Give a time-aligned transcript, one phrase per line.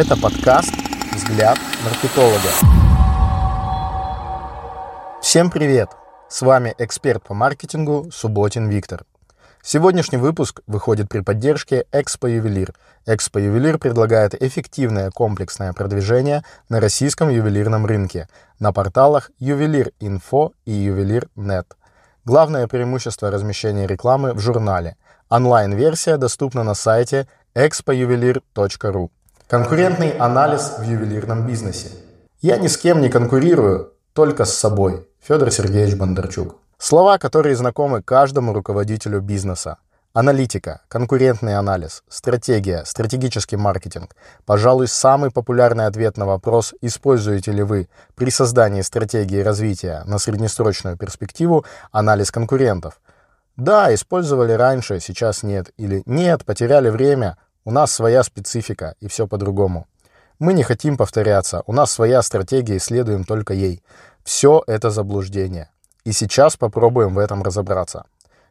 [0.00, 0.72] Это подкаст
[1.12, 2.48] «Взгляд маркетолога».
[5.20, 5.90] Всем привет!
[6.26, 9.04] С вами эксперт по маркетингу Субботин Виктор.
[9.62, 12.72] Сегодняшний выпуск выходит при поддержке Экспо Ювелир.
[13.04, 18.26] Экспо Ювелир предлагает эффективное комплексное продвижение на российском ювелирном рынке
[18.58, 21.76] на порталах Ювелир Инфо и Ювелир.нет.
[22.24, 24.96] Главное преимущество размещения рекламы в журнале.
[25.28, 29.10] Онлайн-версия доступна на сайте expojuvelir.ru.
[29.50, 31.88] Конкурентный анализ в ювелирном бизнесе.
[32.40, 35.08] Я ни с кем не конкурирую, только с собой.
[35.20, 36.54] Федор Сергеевич Бондарчук.
[36.78, 39.78] Слова, которые знакомы каждому руководителю бизнеса.
[40.12, 44.14] Аналитика, конкурентный анализ, стратегия, стратегический маркетинг.
[44.46, 50.96] Пожалуй, самый популярный ответ на вопрос, используете ли вы при создании стратегии развития на среднесрочную
[50.96, 53.00] перспективу анализ конкурентов.
[53.56, 55.72] Да, использовали раньше, сейчас нет.
[55.76, 57.36] Или нет, потеряли время,
[57.70, 59.86] у нас своя специфика и все по-другому.
[60.40, 63.80] Мы не хотим повторяться, у нас своя стратегия и следуем только ей.
[64.24, 65.70] Все это заблуждение.
[66.02, 68.06] И сейчас попробуем в этом разобраться.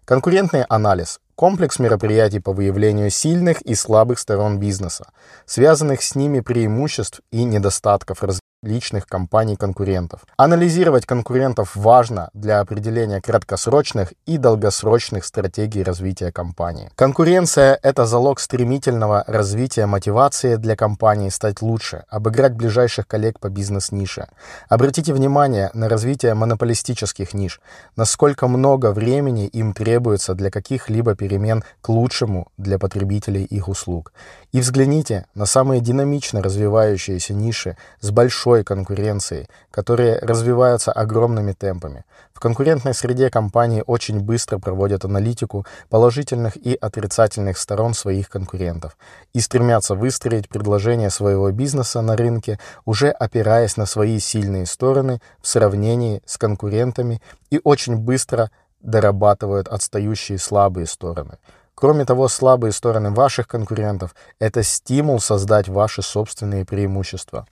[0.05, 5.11] Конкурентный анализ– комплекс мероприятий по выявлению сильных и слабых сторон бизнеса,
[5.45, 8.23] связанных с ними преимуществ и недостатков
[8.61, 10.25] личных компаний-конкурентов.
[10.35, 16.91] Анализировать конкурентов важно для определения краткосрочных и долгосрочных стратегий развития компании.
[16.95, 24.27] Конкуренция– это залог стремительного развития мотивации для компании стать лучше, обыграть ближайших коллег по бизнес-нише.
[24.67, 27.61] Обратите внимание на развитие монополистических ниш,
[27.95, 34.11] насколько много времени им требуется для каких-либо перемен к лучшему для потребителей их услуг.
[34.51, 42.03] И взгляните на самые динамично развивающиеся ниши с большой большой конкуренцией, которые развиваются огромными темпами.
[42.33, 48.97] В конкурентной среде компании очень быстро проводят аналитику положительных и отрицательных сторон своих конкурентов
[49.35, 55.47] и стремятся выстроить предложение своего бизнеса на рынке, уже опираясь на свои сильные стороны в
[55.47, 58.49] сравнении с конкурентами и очень быстро
[58.81, 61.37] дорабатывают отстающие слабые стороны.
[61.75, 67.45] Кроме того, слабые стороны ваших конкурентов– это стимул создать ваши собственные преимущества.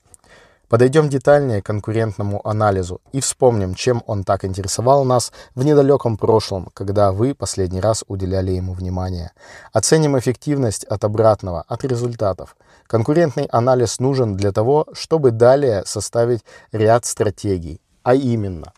[0.70, 6.70] Подойдем детальнее к конкурентному анализу и вспомним, чем он так интересовал нас в недалеком прошлом,
[6.74, 9.32] когда вы последний раз уделяли ему внимание.
[9.72, 12.58] Оценим эффективность от обратного, от результатов.
[12.86, 18.74] Конкурентный анализ нужен для того, чтобы далее составить ряд стратегий, а именно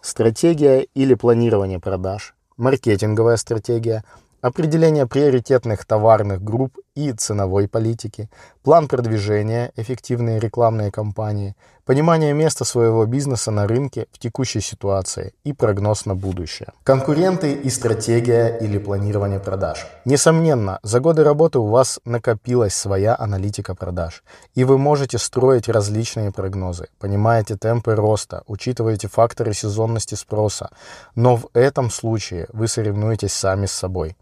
[0.00, 4.02] стратегия или планирование продаж, маркетинговая стратегия–
[4.44, 8.28] определение приоритетных товарных групп и ценовой политики,
[8.62, 11.56] план продвижения, эффективные рекламные кампании,
[11.86, 16.68] понимание места своего бизнеса на рынке в текущей ситуации и прогноз на будущее.
[16.82, 19.86] Конкуренты и стратегия или планирование продаж.
[20.04, 24.22] Несомненно, за годы работы у вас накопилась своя аналитика продаж,
[24.54, 30.68] и вы можете строить различные прогнозы, понимаете темпы роста, учитываете факторы сезонности спроса,
[31.14, 34.14] но в этом случае вы соревнуетесь сами с собой.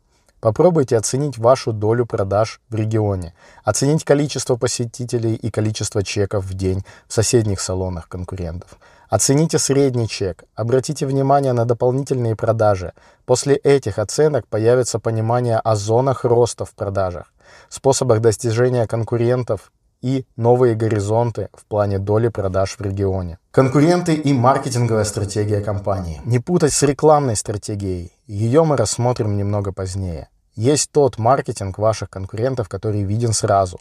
[0.42, 3.32] Попробуйте оценить вашу долю продаж в регионе,
[3.62, 8.70] оценить количество посетителей и количество чеков в день в соседних салонах конкурентов.
[9.08, 12.92] Оцените средний чек, обратите внимание на дополнительные продажи.
[13.24, 17.32] После этих оценок появится понимание о зонах роста в продажах,
[17.68, 19.70] способах достижения конкурентов
[20.02, 23.38] и новые горизонты в плане доли продаж в регионе.
[23.52, 26.20] Конкуренты и маркетинговая стратегия компании.
[26.24, 28.12] Не путать с рекламной стратегией.
[28.32, 30.30] Ее мы рассмотрим немного позднее.
[30.54, 33.78] Есть тот маркетинг ваших конкурентов, который виден сразу.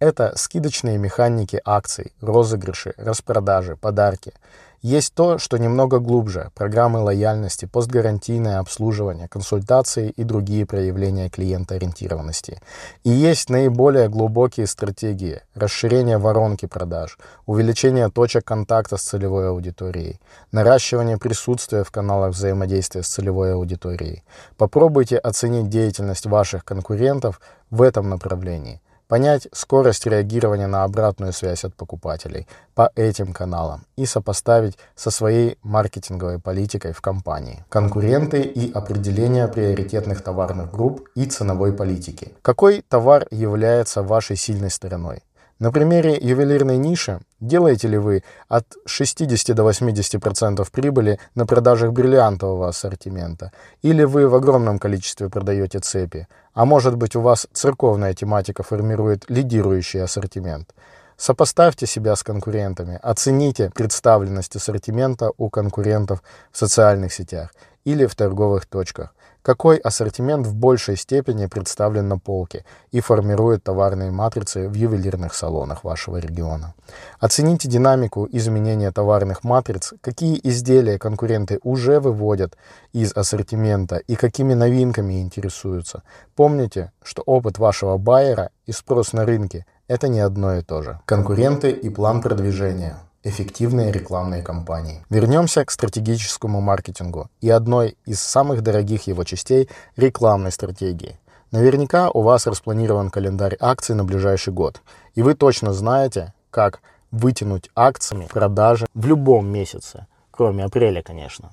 [0.00, 4.32] Это скидочные механики акций, розыгрыши, распродажи, подарки.
[4.80, 12.62] Есть то, что немного глубже– программы лояльности, постгарантийное обслуживание, консультации и другие проявления клиентоориентированности.
[13.04, 20.18] И есть наиболее глубокие стратегии– расширение воронки продаж, увеличение точек контакта с целевой аудиторией,
[20.50, 24.24] наращивание присутствия в каналах взаимодействия с целевой аудиторией.
[24.56, 27.38] Попробуйте оценить деятельность ваших конкурентов
[27.68, 28.80] в этом направлении–
[29.10, 32.46] понять скорость реагирования на обратную связь от покупателей
[32.76, 37.64] по этим каналам и сопоставить со своей маркетинговой политикой в компании.
[37.68, 42.32] Конкуренты и определение приоритетных товарных групп и ценовой политики.
[42.40, 45.22] Какой товар является вашей сильной стороной?
[45.60, 52.68] На примере ювелирной ниши делаете ли вы от 60 до 80% прибыли на продажах бриллиантового
[52.68, 53.52] ассортимента?
[53.82, 56.26] Или вы в огромном количестве продаете цепи?
[56.54, 60.74] А может быть у вас церковная тематика формирует лидирующий ассортимент?
[61.18, 67.50] Сопоставьте себя с конкурентами, оцените представленность ассортимента у конкурентов в социальных сетях
[67.84, 69.14] или в торговых точках.
[69.42, 75.84] какой ассортимент в большей степени представлен на полке и формирует товарные матрицы в ювелирных салонах
[75.84, 76.74] вашего региона.
[77.18, 82.56] Оцените динамику изменения товарных матриц, какие изделия конкуренты уже выводят
[82.92, 86.02] из ассортимента и какими новинками интересуются.
[86.36, 91.00] Помните, что опыт вашего байера и спрос на рынке– это не одно и то же.
[91.06, 95.04] Конкуренты и план продвижения– эффективные рекламные кампании.
[95.10, 101.18] Вернемся к стратегическому маркетингу и одной из самых дорогих его частей– рекламной стратегии.
[101.50, 104.80] Наверняка у вас распланирован календарь акций на ближайший год,
[105.14, 106.80] и вы точно знаете, как
[107.10, 111.50] вытянуть акциями продажи в любом месяце, кроме апреля, конечно.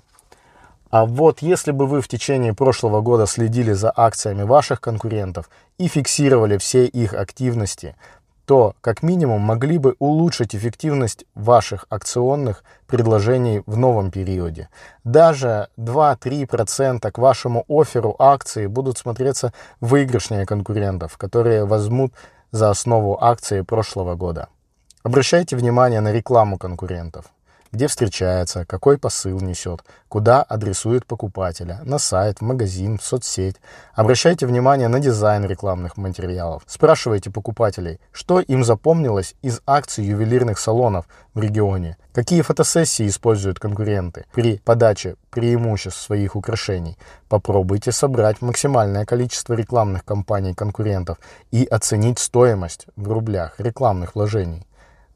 [0.90, 5.88] А вот если бы вы в течение прошлого года следили за акциями ваших конкурентов и
[5.88, 7.96] фиксировали все их активности,
[8.48, 14.70] то как минимум могли бы улучшить эффективность ваших акционных предложений в новом периоде.
[15.04, 19.52] Даже 2-3% к вашему оферу акции будут смотреться
[19.82, 22.14] выигрышнее конкурентов, которые возьмут
[22.52, 24.48] за основу акции прошлого года.
[25.04, 27.26] Обращайте внимание на рекламу конкурентов
[27.72, 33.58] где встречается, какой посыл несет, куда адресует покупателя, на сайт, в магазин, в соцсеть.
[33.94, 36.64] Обращайте внимание на дизайн рекламных материалов.
[36.66, 44.26] Спрашивайте покупателей, что им запомнилось из акций ювелирных салонов в регионе, какие фотосессии используют конкуренты
[44.34, 46.98] при подаче преимуществ своих украшений.
[47.30, 51.20] Попробуйте собрать максимальное количество рекламных кампаний конкурентов
[51.52, 54.67] и оценить стоимость в рублях рекламных вложений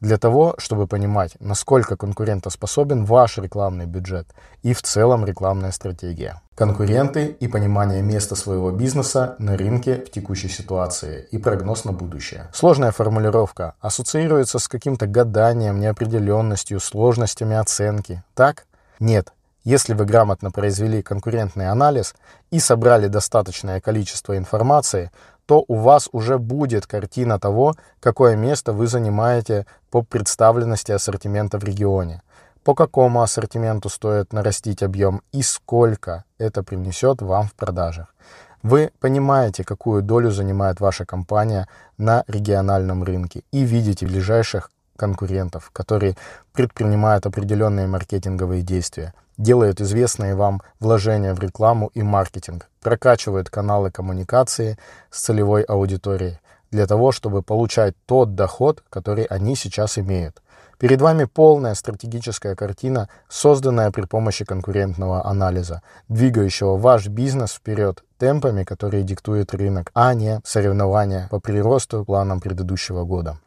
[0.02, 4.28] для того, чтобы понимать, насколько конкурентоспособен ваш рекламный бюджет
[4.64, 6.42] и в целом рекламная стратегия.
[6.56, 12.50] Конкуренты и понимание места своего бизнеса на рынке в текущей ситуации и прогноз на будущее.
[12.54, 18.24] Сложная формулировка ассоциируется с каким-то гаданием, неопределенностью, сложностями оценки.
[18.34, 18.66] Так?
[19.00, 19.34] Нет.
[19.64, 22.16] Если вы грамотно произвели конкурентный анализ
[22.50, 25.12] и собрали достаточное количество информации,
[25.52, 31.66] то у вас уже будет картина того, какое место вы занимаете по представленности ассортимента в
[31.66, 32.22] регионе,
[32.64, 38.16] по какому ассортименту стоит нарастить объем и сколько это принесет вам в продажах.
[38.64, 41.68] Вы понимаете, какую долю занимает ваша компания
[41.98, 44.72] на региональном рынке и видите ближайших
[45.02, 46.16] конкурентов, которые
[46.54, 54.78] предпринимают определенные маркетинговые действия, делают известные вам вложения в рекламу и маркетинг, прокачивают каналы коммуникации
[55.10, 56.38] с целевой аудиторией
[56.70, 60.42] для того, чтобы получать тот доход, который они сейчас имеют.
[60.78, 68.64] Перед вами полная стратегическая картина, созданная при помощи конкурентного анализа, двигающего ваш бизнес вперед темпами,
[68.64, 73.38] которые диктует рынок, а не соревнования по приросту планам предыдущего года.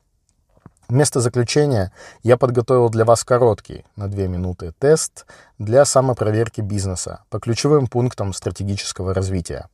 [0.95, 1.91] Вместо заключения
[2.23, 5.27] я подготовил для вас короткий, на 2 минуты, тест
[5.59, 9.69] для самопроверки бизнеса по ключевым пунктам стратегического развития.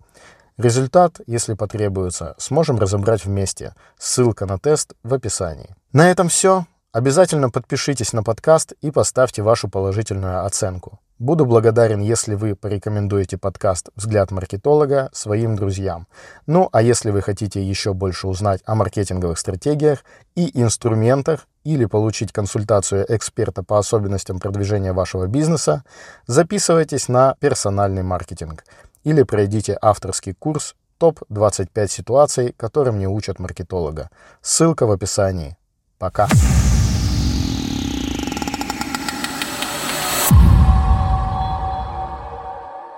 [0.57, 3.75] Результат, если потребуется, сможем разобрать вместе.
[3.99, 5.77] Ссылка на тест в описании.
[5.93, 6.65] На этом все.
[6.91, 11.01] Обязательно подпишитесь на подкаст и поставьте вашу положительную оценку.
[11.21, 16.07] Буду благодарен, если вы порекомендуете подкаст «Взгляд маркетолога» своим друзьям.
[16.47, 20.03] Ну, а если вы хотите еще больше узнать о маркетинговых стратегиях
[20.35, 25.85] и инструментах или получить консультацию эксперта по особенностям продвижения вашего бизнеса,
[26.27, 28.65] записывайтесь на персональный маркетинг
[29.05, 34.09] или пройдите авторский курс «Топ-25 ситуаций, которым не учат маркетолога».
[34.41, 35.59] Ссылка в описании.
[35.99, 36.29] Пока.